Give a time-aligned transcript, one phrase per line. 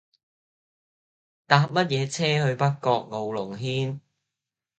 [1.45, 3.99] 搭乜嘢車去北角傲龍軒